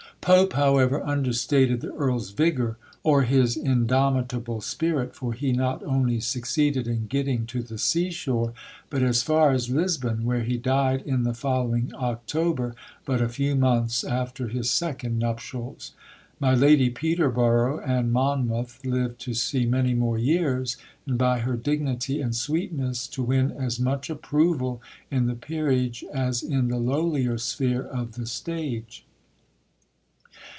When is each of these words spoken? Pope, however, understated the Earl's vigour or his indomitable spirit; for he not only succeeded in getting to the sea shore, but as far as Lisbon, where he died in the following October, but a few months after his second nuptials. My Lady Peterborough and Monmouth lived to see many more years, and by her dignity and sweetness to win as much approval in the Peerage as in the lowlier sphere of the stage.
Pope, 0.23 0.53
however, 0.53 1.01
understated 1.03 1.81
the 1.81 1.91
Earl's 1.95 2.29
vigour 2.29 2.77
or 3.01 3.23
his 3.23 3.57
indomitable 3.57 4.61
spirit; 4.61 5.15
for 5.15 5.33
he 5.33 5.51
not 5.51 5.81
only 5.81 6.19
succeeded 6.19 6.87
in 6.87 7.07
getting 7.07 7.47
to 7.47 7.63
the 7.63 7.79
sea 7.79 8.11
shore, 8.11 8.53
but 8.91 9.01
as 9.01 9.23
far 9.23 9.49
as 9.51 9.71
Lisbon, 9.71 10.23
where 10.25 10.43
he 10.43 10.57
died 10.57 11.01
in 11.07 11.23
the 11.23 11.33
following 11.33 11.91
October, 11.95 12.75
but 13.03 13.19
a 13.19 13.29
few 13.29 13.55
months 13.55 14.03
after 14.03 14.47
his 14.47 14.69
second 14.69 15.17
nuptials. 15.17 15.93
My 16.39 16.53
Lady 16.53 16.91
Peterborough 16.91 17.79
and 17.79 18.11
Monmouth 18.13 18.85
lived 18.85 19.19
to 19.21 19.33
see 19.33 19.65
many 19.65 19.95
more 19.95 20.19
years, 20.19 20.77
and 21.07 21.17
by 21.17 21.39
her 21.39 21.57
dignity 21.57 22.21
and 22.21 22.35
sweetness 22.35 23.07
to 23.07 23.23
win 23.23 23.49
as 23.51 23.79
much 23.79 24.07
approval 24.07 24.83
in 25.09 25.25
the 25.25 25.33
Peerage 25.33 26.03
as 26.13 26.43
in 26.43 26.67
the 26.67 26.77
lowlier 26.77 27.39
sphere 27.39 27.81
of 27.81 28.11
the 28.11 28.27
stage. 28.27 29.03